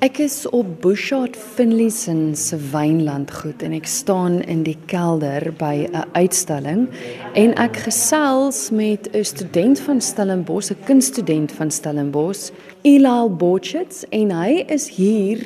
Ek 0.00 0.16
is 0.24 0.46
op 0.48 0.64
Bushard 0.80 1.34
Finlayson 1.36 2.30
se 2.32 2.56
wynlandgoed 2.56 3.60
en 3.60 3.74
ek 3.76 3.84
staan 3.84 4.38
in 4.48 4.62
die 4.64 4.78
kelder 4.88 5.44
by 5.60 5.90
'n 5.90 6.06
uitstalling 6.16 6.86
en 7.36 7.52
ek 7.60 7.76
gesels 7.84 8.70
met 8.72 9.10
'n 9.12 9.24
student 9.24 9.80
van 9.80 10.00
Stellenbosch, 10.00 10.70
'n 10.72 10.84
kunststudent 10.88 11.52
van 11.52 11.70
Stellenbosch, 11.70 12.48
Elal 12.82 13.28
Botchets 13.28 14.08
en 14.08 14.30
hy 14.30 14.64
is 14.72 14.88
hier 14.88 15.44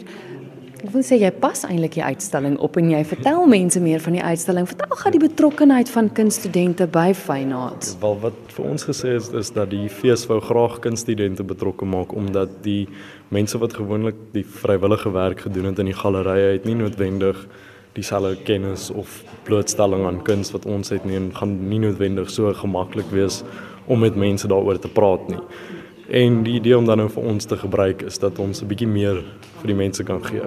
Ek 0.84 0.90
wil 0.92 1.00
sê 1.00 1.16
jy 1.16 1.30
pas 1.40 1.62
eintlik 1.64 1.94
die 1.96 2.02
uitstalling 2.04 2.58
op 2.60 2.74
en 2.76 2.90
jy 2.92 2.98
vertel 3.08 3.46
mense 3.48 3.80
meer 3.80 4.02
van 4.04 4.18
die 4.18 4.20
uitstalling. 4.20 4.66
Vertel 4.68 4.98
gou 5.00 5.12
die 5.14 5.20
betrokkeheid 5.22 5.88
van 5.88 6.10
kunststudente 6.12 6.84
by 6.92 7.06
Fynart. 7.16 7.86
Wel 8.02 8.18
wat 8.20 8.52
vir 8.52 8.66
ons 8.68 8.84
gesê 8.84 9.14
is 9.16 9.30
is 9.32 9.48
dat 9.56 9.70
die 9.72 9.88
fees 9.88 10.26
wou 10.28 10.36
graag 10.44 10.82
kunststudente 10.84 11.46
betrokke 11.48 11.88
maak 11.88 12.12
omdat 12.12 12.52
die 12.66 12.82
mense 13.32 13.56
wat 13.62 13.78
gewoonlik 13.78 14.18
die 14.34 14.44
vrywillige 14.44 15.14
werk 15.14 15.46
gedoen 15.46 15.70
het 15.70 15.80
in 15.80 15.88
die 15.88 15.96
gallerye 15.96 16.50
het 16.58 16.68
nie 16.68 16.76
noodwendig 16.76 17.40
dieselfde 17.96 18.36
kennis 18.44 18.90
of 18.92 19.22
blootstelling 19.48 20.04
aan 20.04 20.20
kuns 20.28 20.52
wat 20.52 20.68
ons 20.68 20.92
het 20.92 21.08
nie 21.08 21.16
en 21.16 21.32
gaan 21.32 21.56
nie 21.70 21.80
noodwendig 21.86 22.28
so 22.28 22.52
gemaklik 22.60 23.08
wees 23.08 23.40
om 23.88 24.04
met 24.04 24.20
mense 24.20 24.52
daaroor 24.52 24.76
te 24.84 24.92
praat 24.92 25.32
nie. 25.32 25.40
En 26.08 26.42
die 26.44 26.58
idee 26.58 26.76
om 26.78 26.86
dan 26.86 26.98
nou 26.98 27.08
vir 27.08 27.22
ons 27.22 27.44
te 27.44 27.56
gebruik 27.56 28.02
is 28.02 28.18
dat 28.18 28.38
ons 28.38 28.62
'n 28.62 28.68
bietjie 28.68 28.88
meer 28.88 29.22
vir 29.60 29.66
die 29.66 29.74
mense 29.74 30.04
kan 30.04 30.24
gee. 30.24 30.42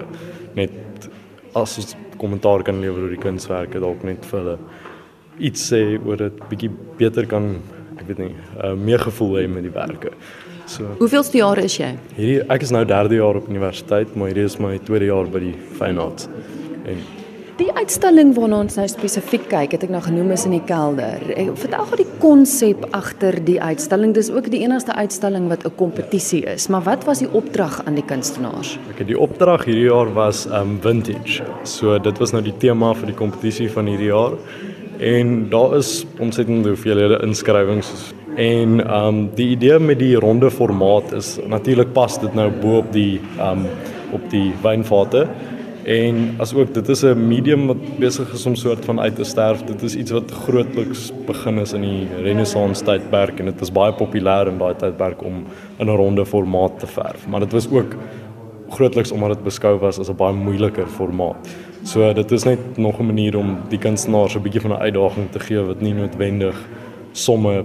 Net 0.54 1.08
as 1.54 1.78
ons 1.78 1.96
kommentaar 2.18 2.62
kan 2.62 2.80
lewer 2.80 3.02
oor 3.02 3.14
die 3.14 3.22
kunswerke 3.22 3.80
dalk 3.80 4.04
net 4.04 4.24
vir 4.24 4.40
hulle 4.40 4.58
iets 5.38 5.72
sê 5.72 5.98
oor 6.04 6.16
dit 6.16 6.48
bietjie 6.50 6.70
beter 6.98 7.26
kan 7.26 7.60
ek 7.98 8.06
weet 8.06 8.18
nie, 8.18 8.34
uh, 8.62 8.74
meer 8.74 8.98
gevoel 8.98 9.38
hê 9.40 9.48
met 9.48 9.62
die 9.62 9.74
werke. 9.74 10.12
So 10.66 10.84
Hoeveelste 10.98 11.38
jaar 11.40 11.58
is 11.58 11.78
jy? 11.80 11.94
Hierdie 12.16 12.42
ek 12.48 12.62
is 12.62 12.70
nou 12.70 12.84
3de 12.84 13.18
jaar 13.18 13.36
op 13.40 13.48
universiteit, 13.48 14.14
maar 14.16 14.28
hierdie 14.28 14.44
is 14.44 14.58
my 14.60 14.78
tweede 14.78 15.06
jaar 15.06 15.26
by 15.26 15.40
die 15.40 15.54
Fine 15.78 16.00
Arts. 16.00 16.28
En 16.84 17.00
Die 17.58 17.72
uitstalling 17.74 18.36
waarna 18.36 18.60
ons 18.62 18.76
nou 18.78 18.84
spesifiek 18.86 19.48
kyk, 19.50 19.72
het 19.74 19.82
ek 19.82 19.90
nou 19.90 19.98
genoem 20.04 20.28
is 20.30 20.44
in 20.46 20.52
die 20.54 20.62
kelder. 20.62 21.24
Ek 21.34 21.48
vertel 21.58 21.88
gou 21.88 21.96
die 21.98 22.12
konsep 22.22 22.84
agter 22.94 23.34
die 23.42 23.56
uitstalling. 23.58 24.12
Dis 24.14 24.28
ook 24.30 24.46
die 24.52 24.60
enigste 24.62 24.94
uitstalling 24.94 25.48
wat 25.50 25.66
'n 25.66 25.74
kompetisie 25.74 26.44
is. 26.46 26.68
Maar 26.68 26.84
wat 26.86 27.04
was 27.04 27.18
die 27.18 27.30
opdrag 27.32 27.82
aan 27.84 27.96
die 27.98 28.04
kunstenaars? 28.06 28.78
Ek 28.94 28.98
het 28.98 29.08
die 29.08 29.18
opdrag 29.18 29.64
hierdie 29.64 29.90
jaar 29.90 30.14
was 30.14 30.46
um 30.46 30.78
vintage. 30.80 31.42
So 31.64 31.98
dit 31.98 32.18
was 32.18 32.32
nou 32.32 32.42
die 32.42 32.54
tema 32.58 32.94
vir 32.94 33.06
die 33.06 33.18
kompetisie 33.18 33.70
van 33.70 33.86
hierdie 33.86 34.12
jaar. 34.14 34.38
En 35.00 35.50
daar 35.50 35.76
is 35.78 36.06
ontsettend 36.20 36.64
hoeveelhede 36.64 37.18
inskrywings. 37.22 38.14
En 38.36 38.94
um 38.94 39.30
die 39.34 39.48
idee 39.48 39.78
met 39.78 39.98
die 39.98 40.14
ronde 40.14 40.50
formaat 40.50 41.12
is 41.12 41.38
natuurlik 41.48 41.92
pas 41.92 42.20
dit 42.20 42.34
nou 42.34 42.50
bo 42.50 42.78
op 42.78 42.92
die 42.92 43.20
um 43.40 43.66
op 44.12 44.30
die 44.30 44.52
wynvate. 44.62 45.26
En 45.88 46.34
asook 46.36 46.74
dit 46.74 46.88
is 46.88 47.02
'n 47.02 47.26
medium 47.28 47.66
wat 47.66 47.98
besig 47.98 48.32
is 48.32 48.46
om 48.46 48.54
soort 48.54 48.84
van 48.84 49.00
uit 49.00 49.14
te 49.16 49.24
sterf. 49.24 49.62
Dit 49.62 49.82
is 49.82 49.96
iets 49.96 50.10
wat 50.10 50.30
grootliks 50.30 51.12
begin 51.26 51.58
is 51.58 51.72
in 51.72 51.80
die 51.80 52.06
Renaissance 52.22 52.84
tydperk 52.84 53.38
en 53.38 53.44
dit 53.44 53.58
was 53.58 53.72
baie 53.72 53.92
populêr 53.92 54.48
in 54.48 54.58
daai 54.58 54.74
tydperk 54.76 55.22
om 55.24 55.44
in 55.78 55.86
'n 55.86 55.96
ronde 55.96 56.26
formaat 56.26 56.78
te 56.78 56.86
verf. 56.86 57.28
Maar 57.28 57.40
dit 57.40 57.52
was 57.52 57.70
ook 57.70 57.96
grootliks 58.68 59.12
omdat 59.12 59.28
dit 59.28 59.44
beskou 59.44 59.78
was 59.78 59.98
as 59.98 60.10
'n 60.10 60.16
baie 60.16 60.34
moeiliker 60.34 60.86
formaat. 60.86 61.48
So 61.82 62.12
dit 62.12 62.32
is 62.32 62.44
net 62.44 62.76
nog 62.76 62.98
'n 63.00 63.06
manier 63.06 63.36
om 63.36 63.58
die 63.68 63.78
kunstenaars 63.78 64.36
'n 64.36 64.42
bietjie 64.42 64.60
van 64.60 64.70
'n 64.70 64.82
uitdaging 64.82 65.30
te 65.30 65.40
gee 65.40 65.60
wat 65.60 65.80
nie 65.80 65.94
noodwendig 65.94 66.68
somme 67.12 67.64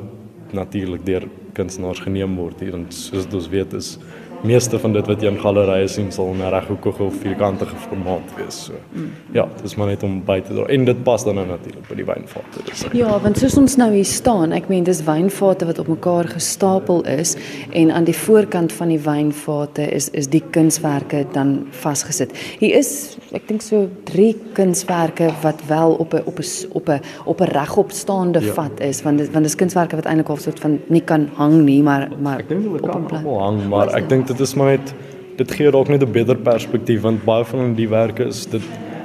natuurlik 0.51 1.05
deur 1.05 1.23
kunstenaars 1.53 1.99
geneem 1.99 2.35
word 2.35 2.59
hier 2.59 2.73
en 2.73 2.85
soos 2.89 3.25
ons 3.33 3.49
weet 3.49 3.73
is 3.73 3.97
meeste 4.43 4.79
van 4.79 4.93
dit 4.93 5.07
wat 5.07 5.21
jy 5.21 5.31
in 5.31 5.39
gallerye 5.39 5.87
sien 5.87 6.11
sal 6.11 6.33
'n 6.33 6.49
reghoekige 6.51 7.03
of 7.03 7.15
vierkantige 7.21 7.75
formaat 7.75 8.33
wees. 8.37 8.65
So. 8.65 8.73
Mm. 8.91 9.11
Ja, 9.31 9.45
dit 9.55 9.63
is 9.63 9.75
maar 9.75 9.87
net 9.87 10.03
om 10.03 10.21
by 10.25 10.41
te 10.41 10.53
dra 10.53 10.65
en 10.65 10.85
dit 10.85 11.03
pas 11.03 11.23
dan 11.23 11.35
nou 11.35 11.47
natuurlik 11.47 11.87
by 11.87 11.95
die 11.95 12.05
wynvate. 12.05 12.97
Ja, 12.97 13.19
want 13.19 13.37
soos 13.37 13.57
ons 13.57 13.75
nou 13.75 13.91
hier 13.93 14.05
staan, 14.05 14.51
ek 14.51 14.67
meen 14.67 14.83
dis 14.83 15.03
wynvate 15.03 15.65
wat 15.65 15.79
op 15.79 15.87
mekaar 15.87 16.27
gestapel 16.27 17.03
is 17.05 17.35
en 17.71 17.91
aan 17.91 18.03
die 18.03 18.15
voorkant 18.15 18.73
van 18.73 18.87
die 18.87 18.99
wynvate 18.99 19.91
is 19.91 20.09
is 20.09 20.27
die 20.27 20.43
kunswerke 20.51 21.25
dan 21.31 21.67
vasgesit. 21.71 22.31
Hier 22.59 22.77
is 22.77 23.17
ek 23.31 23.47
dink 23.47 23.61
so 23.61 23.87
drie 24.03 24.35
kunswerke 24.53 25.31
wat 25.41 25.61
wel 25.67 25.93
op 25.93 26.13
'n 26.13 26.21
op 26.25 26.39
'n 26.39 26.67
op 26.71 26.89
'n 26.89 26.99
op 27.25 27.41
'n 27.41 27.43
regopstaande 27.43 28.39
ja. 28.39 28.53
vat 28.53 28.79
is 28.79 29.01
want 29.01 29.17
dit 29.17 29.31
want 29.31 29.43
dis 29.43 29.55
kunswerke 29.55 29.95
wat 29.95 30.05
eintlik 30.05 30.29
al 30.29 30.37
soort 30.37 30.59
van 30.59 30.79
nie 30.87 31.01
kan 31.01 31.29
hang 31.35 31.63
nie, 31.63 31.81
maar 31.83 32.09
maar 32.21 32.39
ek 32.39 32.49
dink 32.49 32.63
hulle 32.63 32.79
kan 32.79 33.07
almal 33.11 33.39
hang, 33.39 33.69
maar 33.69 33.87
ek 33.95 34.09
dink 34.09 34.27
dit 34.33 34.47
is 34.47 34.55
maar 34.57 34.77
net 34.77 34.93
dit 35.37 35.51
gee 35.57 35.71
dalk 35.71 35.89
net 35.89 36.03
'n 36.03 36.11
beter 36.11 36.37
perspektief 36.37 37.01
want 37.01 37.23
baie 37.25 37.45
van 37.45 37.73
die 37.73 37.89
werke 37.89 38.27
is 38.27 38.45
dit 38.45 38.61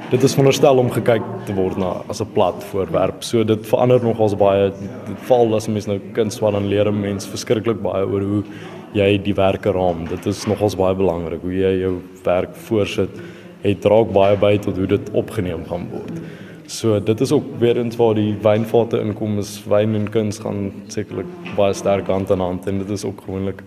dit 0.09 0.23
is 0.23 0.33
veronderstel 0.33 0.77
om 0.81 0.89
gekyk 0.89 1.25
te 1.45 1.53
word 1.53 1.77
na 1.77 2.01
as 2.09 2.21
'n 2.21 2.31
plat 2.33 2.63
voorwerp. 2.71 3.23
So 3.23 3.43
dit 3.43 3.67
verander 3.67 4.03
nogals 4.03 4.35
baie. 4.35 4.71
Dit 5.07 5.19
val 5.27 5.55
as 5.55 5.67
mens 5.67 5.85
nou 5.85 5.99
kuns 6.13 6.39
wat 6.39 6.53
dan 6.53 6.67
leer 6.67 6.87
'n 6.87 7.01
mens 7.01 7.27
verskriklik 7.27 7.81
baie 7.81 8.05
oor 8.05 8.21
hoe 8.21 8.43
jy 8.93 9.17
die 9.17 9.33
werke 9.33 9.71
raam. 9.71 10.07
Dit 10.09 10.25
is 10.25 10.45
nogals 10.47 10.75
baie 10.75 10.95
belangrik 10.95 11.41
hoe 11.41 11.53
jy 11.53 11.79
jou 11.81 12.01
werk 12.23 12.55
voorsit. 12.55 13.09
Het 13.61 13.81
draak 13.81 14.11
baie 14.11 14.35
by 14.37 14.57
tot 14.57 14.77
hoe 14.77 14.87
dit 14.87 15.09
opgeneem 15.13 15.65
gaan 15.65 15.87
word. 15.91 16.21
So 16.65 16.99
dit 16.99 17.21
is 17.21 17.31
ook 17.31 17.43
weer 17.59 17.77
eens 17.77 17.95
waar 17.95 18.15
die 18.15 18.35
wynvate 18.41 18.99
inkom 18.99 19.37
is 19.39 19.63
wyn 19.67 19.95
en 19.95 20.09
kuns 20.09 20.39
gaan 20.39 20.71
sekerlik 20.87 21.25
baie 21.55 21.73
sterk 21.73 22.07
hand 22.07 22.31
aan 22.31 22.39
hand 22.39 22.67
en 22.67 22.77
dit 22.77 22.89
is 22.89 23.05
ook 23.05 23.21
gewoonlik 23.25 23.63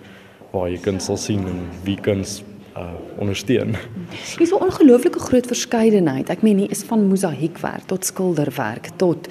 waar 0.52 0.70
jy 0.70 0.78
kuns 0.84 1.08
sal 1.08 1.16
sien 1.16 1.46
en 1.48 1.62
wie 1.86 1.98
kuns 2.00 2.42
uh 2.76 2.88
ondersteun. 3.20 3.74
Hier 4.10 4.40
is 4.40 4.50
'n 4.50 4.62
ongelooflike 4.64 5.18
groot 5.18 5.46
verskeidenheid. 5.46 6.28
Ek 6.30 6.42
meen 6.42 6.58
hier 6.58 6.70
is 6.70 6.82
van 6.82 7.08
mosaïekwerk 7.08 7.84
tot 7.86 8.04
skilderwerk 8.04 8.88
tot 8.96 9.28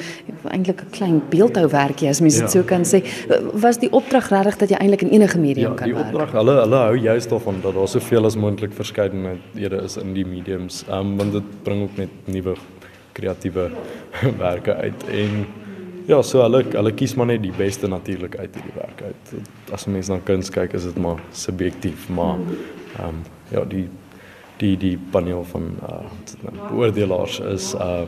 eintlik 0.50 0.82
'n 0.82 0.90
klein 0.90 1.22
beeldhouwerkie 1.30 2.08
as 2.10 2.22
mens 2.22 2.36
dit 2.36 2.44
ja. 2.44 2.50
so 2.50 2.64
kan 2.64 2.86
sê. 2.86 3.04
Was 3.54 3.78
die 3.80 3.92
opdrag 3.92 4.30
regtig 4.30 4.58
dat 4.58 4.70
jy 4.70 4.76
eintlik 4.76 5.02
in 5.02 5.10
enige 5.10 5.40
medium 5.40 5.72
ja, 5.72 5.76
kan 5.76 5.88
werk? 5.88 5.98
Ja, 5.98 6.04
die 6.04 6.12
opdrag, 6.12 6.32
hulle 6.32 6.60
hulle 6.62 6.76
hou 6.76 6.98
juist 6.98 7.30
daarvan 7.30 7.62
dat 7.62 7.74
daar 7.74 7.88
soveel 7.88 8.26
as 8.26 8.36
moontlik 8.36 8.74
verskeidenheid 8.74 9.40
is 9.84 9.98
in 9.98 10.14
die 10.14 10.26
mediums. 10.26 10.86
Um, 10.90 11.18
want 11.18 11.32
dit 11.32 11.64
bring 11.64 11.82
ook 11.82 11.98
net 11.98 12.10
nuwe 12.26 12.56
kreatiewe 13.14 13.72
werke 14.46 14.76
uit 14.76 15.04
en 15.10 15.46
Ja, 16.08 16.22
so 16.22 16.42
hulle 16.42 16.64
hulle 16.72 16.92
kies 16.98 17.16
maar 17.16 17.28
net 17.28 17.42
die 17.44 17.54
beste 17.58 17.88
natuurlik 17.88 18.38
uit 18.38 18.56
hierdie 18.56 18.76
werk 18.76 19.02
uit. 19.02 19.34
As 19.72 19.88
'n 19.88 19.92
mens 19.92 20.10
na 20.10 20.20
kuns 20.24 20.50
kyk, 20.50 20.74
is 20.74 20.84
dit 20.84 20.98
maar 20.98 21.20
subjektief, 21.32 22.10
maar 22.10 22.38
ehm 22.98 23.08
um, 23.08 23.24
ja, 23.52 23.66
die 23.66 23.88
die 24.58 24.78
die 24.78 24.98
paneel 25.12 25.44
van 25.44 25.74
uh 25.90 26.04
beoordelaars 26.70 27.40
is 27.40 27.74
uh 27.74 28.06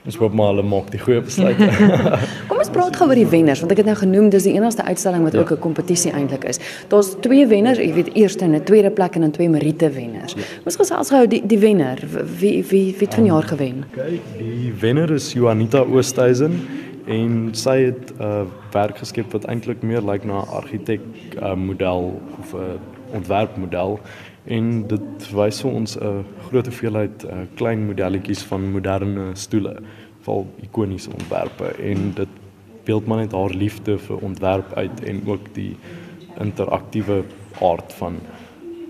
ons 0.00 0.16
hoop 0.16 0.32
maar 0.32 0.54
hulle 0.54 0.62
maak 0.64 0.86
die 0.90 0.98
goeie 0.98 1.20
besluite. 1.20 1.66
Kom 2.48 2.56
ons 2.56 2.70
praat 2.72 2.94
gou 2.96 3.08
oor 3.10 3.18
die 3.18 3.28
wenners 3.28 3.60
want 3.60 3.74
ek 3.74 3.82
het 3.82 3.88
nou 3.90 3.96
genoem 4.00 4.30
dis 4.32 4.46
die 4.48 4.54
enigste 4.56 4.86
uitstalling 4.86 5.26
wat 5.26 5.36
ja. 5.36 5.42
ook 5.42 5.52
'n 5.52 5.60
kompetisie 5.60 6.12
eintlik 6.12 6.44
is. 6.48 6.60
Daar's 6.88 7.12
twee 7.20 7.46
wenners, 7.46 7.78
jy 7.78 7.92
weet 7.92 8.14
eerste 8.14 8.44
en 8.44 8.54
'n 8.56 8.64
tweede 8.64 8.90
plek 8.90 9.14
en 9.14 9.20
dan 9.20 9.30
twee 9.30 9.48
Merite 9.48 9.90
wenners. 9.90 10.32
Ja. 10.32 10.42
Ons 10.64 10.76
gesels 10.76 11.10
gou 11.10 11.26
die 11.26 11.42
die 11.46 11.58
wenner. 11.58 11.98
Wie 12.40 12.64
wie 12.64 12.94
wie 12.98 13.06
het 13.06 13.14
vanjaar 13.14 13.42
gewen? 13.42 13.84
Okay, 13.92 14.20
die 14.38 14.72
wenner 14.80 15.10
is 15.10 15.32
Juanita 15.32 15.84
Oosthuizen 15.84 16.60
en 17.10 17.48
sy 17.52 17.76
het 17.90 18.12
'n 18.18 18.22
uh, 18.22 18.42
werk 18.72 18.98
geskep 18.98 19.32
wat 19.32 19.44
eintlik 19.44 19.82
meer 19.82 20.02
lyk 20.02 20.24
na 20.24 20.42
'n 20.42 20.52
argitek 20.60 21.00
uh, 21.42 21.54
model 21.54 22.20
of 22.38 22.54
'n 22.54 22.56
uh, 22.56 23.14
ontwerpmodel. 23.14 24.00
En 24.44 24.86
dit 24.86 25.32
wys 25.32 25.60
vir 25.60 25.70
ons 25.70 25.96
'n 25.96 26.04
uh, 26.04 26.18
groot 26.48 26.66
hoeveelheid 26.66 27.24
uh, 27.24 27.30
klein 27.54 27.86
modelletjies 27.86 28.42
van 28.42 28.70
moderne 28.70 29.30
stoele 29.34 29.76
val 30.20 30.46
ikoniese 30.62 31.10
ontwerpe. 31.10 31.64
En 31.64 32.12
dit 32.14 32.28
beeld 32.84 33.06
maar 33.06 33.18
net 33.18 33.32
haar 33.32 33.54
liefde 33.54 33.98
vir 33.98 34.16
ontwerp 34.16 34.72
uit 34.74 35.04
en 35.04 35.22
ook 35.26 35.54
die 35.54 35.76
interaktiewe 36.38 37.24
aard 37.60 37.92
van 37.92 38.18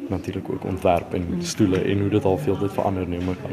natuurlik 0.09 0.50
ook 0.50 0.64
ontwerp 0.64 1.14
en 1.14 1.25
stoele 1.38 1.78
en 1.78 2.00
hoe 2.00 2.09
dit 2.09 2.24
al 2.24 2.39
veel 2.39 2.59
dit 2.59 2.72
verander 2.72 3.09
maar 3.09 3.36
kan 3.42 3.50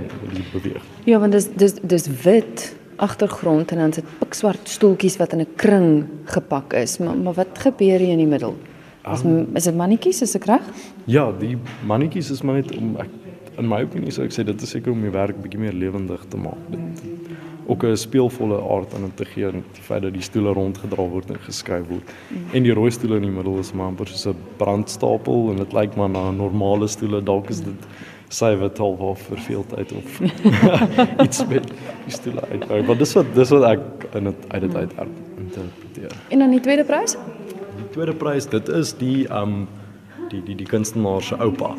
beweeg. 0.51 0.83
Ja, 1.03 1.19
want 1.19 1.31
dis 1.31 1.47
dis 1.53 1.74
dis 1.81 2.07
wit 2.24 2.75
agtergrond 2.97 3.71
en 3.71 3.77
dan 3.77 3.94
sit 3.94 4.05
pikswart 4.19 4.69
stoeltjies 4.69 5.17
wat 5.17 5.33
in 5.33 5.41
'n 5.41 5.55
kring 5.55 6.05
gepak 6.25 6.73
is. 6.73 6.97
Maar 6.97 7.17
maar 7.17 7.33
wat 7.33 7.57
gebeur 7.57 7.99
hier 7.99 8.17
in 8.17 8.17
die 8.17 8.27
middel? 8.27 8.55
Is 9.13 9.23
um, 9.23 9.47
is 9.55 9.63
dit 9.63 9.75
mannetjies 9.75 10.21
is 10.21 10.35
ek 10.35 10.45
reg? 10.45 10.63
Ja, 11.05 11.31
die 11.31 11.57
mannetjies 11.85 12.31
is 12.31 12.41
maar 12.41 12.55
net 12.55 12.75
om 12.75 12.95
ek 12.99 13.09
in 13.57 13.67
my 13.67 13.81
opinie 13.81 14.11
sou 14.11 14.25
ek 14.25 14.35
sê 14.35 14.44
dit 14.45 14.61
is 14.61 14.69
seker 14.69 14.91
om 14.91 15.01
die 15.01 15.13
werk 15.13 15.38
bietjie 15.41 15.59
meer 15.59 15.73
lewendig 15.73 16.25
te 16.29 16.38
maak. 16.38 16.59
Dit 16.69 17.07
ook 17.67 17.83
'n 17.83 17.97
speelvolle 17.97 18.57
aard 18.61 18.94
aan 18.94 19.11
te 19.15 19.25
gee 19.25 19.45
en 19.45 19.63
die 19.73 19.81
feit 19.81 20.01
dat 20.01 20.13
die 20.13 20.21
stoele 20.21 20.53
rondgedra 20.53 21.03
word 21.03 21.29
en 21.29 21.39
geskryf 21.39 21.88
word. 21.88 22.03
Mm. 22.29 22.38
En 22.53 22.63
die 22.63 22.73
rooi 22.73 22.91
stoele 22.91 23.15
in 23.15 23.21
die 23.21 23.31
middel 23.31 23.59
is 23.59 23.73
maar 23.73 23.88
amper 23.88 24.07
soos 24.07 24.27
'n 24.27 24.35
brandstapel 24.57 25.49
en 25.51 25.57
dit 25.57 25.73
lyk 25.73 25.95
maar 25.95 26.09
na 26.09 26.31
normale 26.31 26.88
stoele. 26.88 27.23
Dalk 27.23 27.49
is 27.49 27.61
dit 27.61 27.88
sy 28.29 28.55
wat 28.55 28.77
half 28.77 28.99
half 28.99 29.21
verveeld 29.21 29.75
uit 29.75 29.91
of 29.91 30.19
iets 31.25 31.47
met 31.47 31.67
die 32.07 32.15
stoele 32.15 32.44
uit. 32.51 32.68
Maar 32.88 33.00
dis 33.00 33.13
wat 33.18 33.33
dis 33.36 33.54
wat 33.56 33.65
ek 33.74 34.07
in 34.19 34.30
dit 34.31 34.45
uit 34.54 34.62
dit 34.65 34.75
uit 34.75 34.92
interpreteer. 35.38 36.15
En 36.33 36.44
dan 36.44 36.56
die 36.56 36.63
tweede 36.63 36.86
prys? 36.88 37.18
Die 37.77 37.89
tweede 37.95 38.15
prys, 38.18 38.48
dit 38.51 38.69
is 38.69 38.94
die 39.00 39.27
um 39.33 39.65
die 40.31 40.44
die 40.44 40.56
die 40.59 40.68
kunstenaar 40.68 41.24
se 41.24 41.39
oupa. 41.44 41.74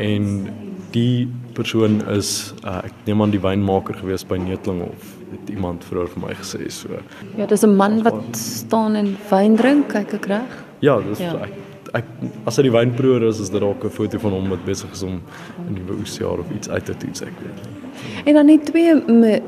En 0.00 0.48
die 0.94 1.28
persoon 1.54 2.00
is 2.10 2.52
uh, 2.64 2.80
ek 2.88 3.06
neem 3.06 3.22
aan 3.22 3.32
die 3.34 3.42
wynmaker 3.42 3.98
gewees 4.00 4.24
by 4.26 4.38
Neutling 4.40 4.82
of 4.86 5.16
het 5.30 5.50
iemand 5.52 5.84
vroeër 5.86 6.10
vir 6.14 6.24
my 6.24 6.36
gesê 6.38 6.70
so. 6.74 7.00
Ja, 7.38 7.46
dis 7.46 7.62
'n 7.66 7.76
man 7.76 8.02
wat 8.02 8.36
staan 8.36 8.96
en 8.96 9.16
wyn 9.30 9.56
drink, 9.56 9.88
kyk 9.88 10.14
ek 10.18 10.26
reg? 10.26 10.56
Ja, 10.80 10.98
dis 11.00 11.18
ja. 11.18 11.34
ek 11.44 11.69
ek 11.92 12.04
as 12.46 12.56
hy 12.56 12.66
die 12.68 12.72
wynproewer 12.74 13.26
is, 13.28 13.40
is 13.42 13.50
dit 13.50 13.60
dalk 13.60 13.84
'n 13.84 13.90
foto 13.90 14.18
van 14.18 14.32
hom 14.32 14.48
wat 14.50 14.64
besig 14.64 14.90
is 14.92 15.02
om 15.02 15.20
'n 15.68 15.74
nuwe 15.74 15.98
oesjaar 16.00 16.38
of 16.38 16.50
iets 16.54 16.68
uit 16.68 16.84
te 16.84 16.96
toets, 16.96 17.22
ek 17.22 17.36
weet 17.42 17.56
nie. 17.64 17.80
En 18.24 18.34
dan 18.34 18.46
net 18.46 18.66
twee 18.66 18.94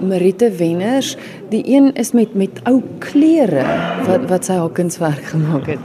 Marite 0.01 0.51
wenners. 0.51 1.17
Die 1.51 1.63
een 1.67 1.93
is 1.95 2.13
met 2.13 2.35
met 2.35 2.61
ou 2.65 2.83
klere 2.99 3.65
wat 4.07 4.29
wat 4.29 4.45
sy 4.45 4.53
haar 4.53 4.71
kunswerk 4.71 5.25
gemaak 5.25 5.67
het. 5.67 5.79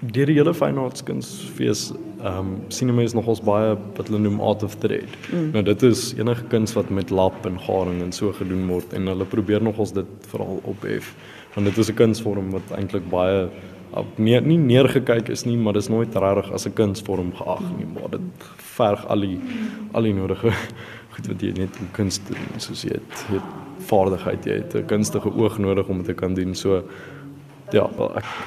Deur 0.00 0.26
die 0.26 0.34
hele 0.34 0.54
fynheidskunsfees 0.54 1.92
ehm 2.22 2.38
um, 2.38 2.50
sien 2.68 2.94
mense 2.94 3.16
nogals 3.16 3.40
baie 3.42 3.74
wat 3.96 4.06
hulle 4.06 4.20
noem 4.22 4.40
art 4.40 4.62
of 4.62 4.76
trade. 4.78 5.10
Mm. 5.32 5.50
Nou 5.52 5.62
dit 5.62 5.82
is 5.82 6.14
enige 6.18 6.44
kuns 6.48 6.74
wat 6.78 6.90
met 6.90 7.10
lap 7.10 7.46
en 7.46 7.58
garing 7.60 8.02
en 8.02 8.12
so 8.12 8.32
gedoen 8.32 8.66
word 8.70 8.92
en 8.92 9.06
hulle 9.06 9.24
probeer 9.24 9.62
nogals 9.62 9.92
dit 9.92 10.06
veral 10.30 10.60
ophef. 10.62 11.14
Want 11.54 11.66
dit 11.66 11.78
is 11.78 11.90
'n 11.90 11.94
kunsvorm 11.94 12.50
wat 12.50 12.76
eintlik 12.78 13.08
baie 13.10 13.48
nie 14.16 14.40
nie 14.40 14.58
neergekyk 14.58 15.28
is 15.28 15.44
nie, 15.44 15.56
maar 15.56 15.72
dis 15.72 15.88
nooit 15.88 16.14
regtig 16.14 16.52
as 16.52 16.66
'n 16.66 16.72
kunsvorm 16.72 17.32
geag 17.36 17.64
nie, 17.76 17.86
maar 17.86 18.10
dit 18.10 18.46
verg 18.56 19.06
al 19.06 19.20
die 19.20 19.38
al 19.92 20.02
die 20.02 20.14
nodige 20.14 20.52
goed 21.12 21.26
wat 21.26 21.42
jy 21.42 21.52
net 21.56 21.76
in 21.80 21.90
kuns 21.92 22.20
doen, 22.28 22.46
soos 22.56 22.82
jy 22.82 22.96
het, 22.96 23.24
jy 23.28 23.40
het 23.40 23.88
vaardigheid, 23.88 24.44
jy 24.44 24.54
het 24.62 24.74
'n 24.74 24.86
kunstige 24.86 25.32
oog 25.32 25.58
nodig 25.58 25.88
om 25.88 25.96
dit 25.96 26.06
te 26.06 26.14
kan 26.14 26.34
doen. 26.34 26.54
So 26.54 26.82
ja, 27.72 27.90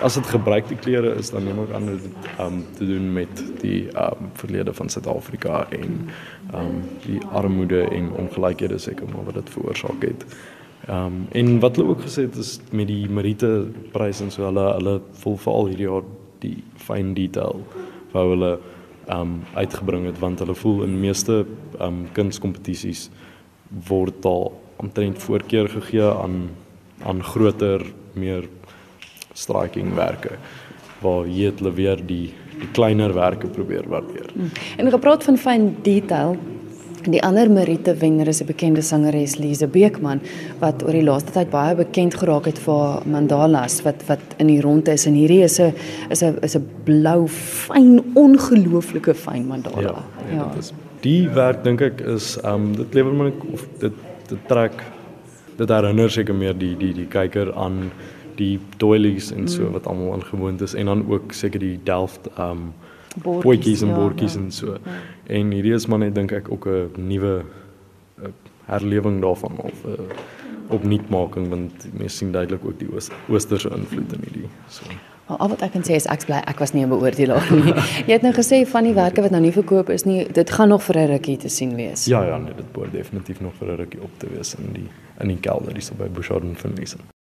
as 0.01 0.13
dit 0.13 0.25
gebruikte 0.25 0.75
klere 0.75 1.15
is, 1.15 1.29
dan 1.29 1.43
neem 1.43 1.59
ek 1.63 1.73
aan 1.73 1.85
dit 1.85 2.05
um 2.39 2.63
te 2.77 2.85
doen 2.85 3.13
met 3.13 3.43
die 3.61 3.87
um 3.97 4.29
verlede 4.33 4.73
van 4.73 4.89
Suid-Afrika 4.89 5.65
en 5.69 6.09
um 6.53 6.83
die 7.05 7.19
armoede 7.31 7.87
en 7.89 8.11
ongelykhede 8.11 8.77
seker 8.77 9.07
maar 9.13 9.25
wat 9.25 9.33
dit 9.33 9.49
veroorsaak 9.49 10.01
het. 10.01 10.25
Ehm 10.85 11.05
um, 11.05 11.27
en 11.31 11.59
wat 11.59 11.75
hulle 11.75 11.89
ook 11.89 12.01
gesê 12.05 12.27
het 12.27 12.35
is 12.35 12.59
met 12.71 12.87
die 12.87 13.09
Merite 13.09 13.67
prys 13.91 14.21
en 14.21 14.31
so 14.31 14.45
hulle 14.45 14.65
hulle 14.77 14.99
vol 15.21 15.37
veral 15.37 15.71
hierdie 15.71 15.87
jaar 15.87 16.05
die 16.43 16.57
fine 16.77 17.13
detail 17.17 17.63
wou 18.11 18.25
hulle 18.29 18.51
ehm 19.07 19.21
um, 19.21 19.39
uitgebring 19.55 20.05
het 20.05 20.19
want 20.21 20.43
hulle 20.43 20.55
voel 20.55 20.83
in 20.85 20.99
meeste 20.99 21.39
ehm 21.41 21.87
um, 21.87 22.05
kunskompetisies 22.13 23.09
word 23.87 24.21
daar 24.21 24.53
omtrent 24.83 25.17
voorkeur 25.25 25.69
gegee 25.79 26.11
aan 26.11 26.49
aan 27.03 27.23
groter 27.23 27.85
meer 28.13 28.45
striking 29.33 29.93
werke 29.93 30.37
waar 31.01 31.25
jy 31.27 31.49
het 31.49 31.59
hulle 31.59 31.73
weer 31.81 32.05
die 32.05 32.33
die 32.55 32.69
kleiner 32.71 33.13
werke 33.13 33.47
probeer 33.47 33.83
waardeer. 33.91 34.29
Hmm. 34.33 34.51
En 34.77 34.91
gepraat 34.91 35.23
van 35.23 35.37
fine 35.37 35.71
detail 35.81 36.37
die 37.11 37.23
ander 37.23 37.49
Merite 37.49 37.93
wenner 37.99 38.27
is 38.27 38.41
'n 38.41 38.47
bekende 38.47 38.81
sangeres 38.81 39.37
Lise 39.37 39.67
Beekman 39.67 40.21
wat 40.59 40.83
oor 40.83 40.91
die 40.91 41.03
laaste 41.03 41.31
tyd 41.31 41.49
baie 41.49 41.75
bekend 41.75 42.15
geraak 42.15 42.45
het 42.45 42.59
vir 42.59 43.01
mandalas 43.05 43.81
wat 43.83 44.03
wat 44.07 44.19
in 44.39 44.47
die 44.47 44.61
ronde 44.61 44.91
is 44.91 45.05
en 45.05 45.13
hierdie 45.13 45.43
is 45.43 45.59
'n 45.59 45.73
is 46.09 46.23
'n 46.23 46.37
is 46.41 46.55
'n 46.55 46.65
blou 46.83 47.27
fyn 47.27 48.01
ongelooflike 48.15 49.13
fyn 49.13 49.47
mandala. 49.47 49.81
Ja, 49.81 50.03
ja. 50.31 50.35
ja. 50.35 50.53
is 50.57 50.73
die 51.01 51.29
werk 51.29 51.63
dink 51.63 51.81
ek 51.81 52.01
is 52.01 52.37
um 52.43 52.73
dit 52.75 52.93
lewer 52.93 53.13
my 53.13 53.31
of 53.53 53.67
dit 53.79 53.93
dit 54.29 54.47
trek 54.47 54.83
dit 55.57 55.69
herinner 55.69 56.09
seker 56.09 56.35
meer 56.35 56.57
die 56.57 56.75
die 56.75 56.93
die 56.93 57.07
kyker 57.07 57.53
aan 57.53 57.91
die 58.39 58.59
doilies 58.77 59.31
en 59.31 59.47
so 59.47 59.63
mm. 59.63 59.71
wat 59.77 59.87
almal 59.87 60.13
aangewoond 60.17 60.61
is 60.61 60.73
en 60.75 60.85
dan 60.91 61.05
ook 61.07 61.33
seker 61.33 61.59
die 61.59 61.77
Delft 61.83 62.27
um 62.37 62.73
potjies 63.21 63.81
en 63.81 63.87
ja, 63.87 63.95
bordjies 63.95 64.33
ja, 64.33 64.41
en 64.41 64.51
so. 64.51 64.77
Ja. 64.83 64.91
En 65.27 65.51
hierdie 65.51 65.73
is 65.73 65.85
maar 65.85 65.99
net 65.99 66.15
dink 66.15 66.31
ek 66.31 66.51
ook 66.51 66.67
'n 66.67 67.07
nuwe 67.07 67.43
herlewing 68.65 69.21
daarvan 69.21 69.57
of 69.57 69.83
'n 69.83 69.89
uh, 69.89 70.15
opnuutmaking 70.69 71.49
want 71.49 71.87
mense 71.93 72.15
sien 72.15 72.31
duidelik 72.31 72.65
ook 72.65 72.79
die 72.79 72.89
oos, 72.93 73.09
oosterse 73.29 73.69
invloed 73.69 74.13
in 74.13 74.19
hierdie. 74.23 74.49
So. 74.69 74.85
Maar 75.27 75.37
al 75.37 75.49
wat 75.49 75.61
ek 75.61 75.71
kan 75.71 75.85
sê 75.85 75.97
is 75.97 76.05
ek 76.05 76.25
bly 76.25 76.41
ek 76.45 76.59
was 76.59 76.73
nie 76.73 76.85
'n 76.85 76.89
beoordelaar 76.89 77.51
nie. 77.51 77.73
Jy 78.07 78.13
het 78.13 78.21
nou 78.21 78.33
gesê 78.33 78.65
van 78.67 78.83
die 78.83 78.93
werke 78.93 79.21
wat 79.21 79.31
nou 79.31 79.41
nie 79.41 79.51
verkoop 79.51 79.89
is 79.89 80.05
nie, 80.05 80.27
dit 80.31 80.51
gaan 80.51 80.69
nog 80.69 80.83
vir 80.83 80.97
'n 80.97 81.07
rukkie 81.07 81.37
te 81.37 81.49
sien 81.49 81.75
wees. 81.75 82.05
Ja 82.05 82.23
ja, 82.23 82.37
nee, 82.37 82.53
dit 82.53 82.71
behoort 82.71 82.91
definitief 82.91 83.41
nog 83.41 83.53
vir 83.53 83.71
'n 83.71 83.75
rukkie 83.75 84.01
op 84.01 84.11
te 84.17 84.27
wees 84.29 84.55
in 84.55 84.73
die 84.73 84.89
in 85.19 85.27
die 85.27 85.39
kelder 85.39 85.71
hier 85.73 85.81
so 85.81 85.95
by 85.95 86.09
Bouchard 86.09 86.43
en 86.43 86.55
Finlayson. 86.55 87.14